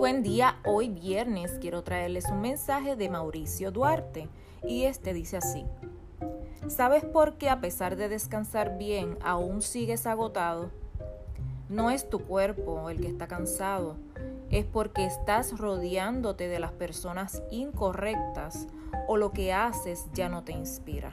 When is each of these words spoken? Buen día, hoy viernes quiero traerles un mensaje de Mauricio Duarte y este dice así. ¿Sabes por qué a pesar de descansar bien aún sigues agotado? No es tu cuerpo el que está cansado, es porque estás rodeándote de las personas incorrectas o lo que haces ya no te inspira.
Buen 0.00 0.22
día, 0.22 0.56
hoy 0.64 0.88
viernes 0.88 1.58
quiero 1.60 1.84
traerles 1.84 2.24
un 2.30 2.40
mensaje 2.40 2.96
de 2.96 3.10
Mauricio 3.10 3.70
Duarte 3.70 4.30
y 4.66 4.84
este 4.84 5.12
dice 5.12 5.36
así. 5.36 5.66
¿Sabes 6.68 7.04
por 7.04 7.34
qué 7.34 7.50
a 7.50 7.60
pesar 7.60 7.96
de 7.96 8.08
descansar 8.08 8.78
bien 8.78 9.18
aún 9.22 9.60
sigues 9.60 10.06
agotado? 10.06 10.70
No 11.68 11.90
es 11.90 12.08
tu 12.08 12.20
cuerpo 12.20 12.88
el 12.88 12.98
que 12.98 13.08
está 13.08 13.28
cansado, 13.28 13.96
es 14.48 14.64
porque 14.64 15.04
estás 15.04 15.58
rodeándote 15.58 16.48
de 16.48 16.60
las 16.60 16.72
personas 16.72 17.42
incorrectas 17.50 18.68
o 19.06 19.18
lo 19.18 19.32
que 19.32 19.52
haces 19.52 20.06
ya 20.14 20.30
no 20.30 20.44
te 20.44 20.52
inspira. 20.52 21.12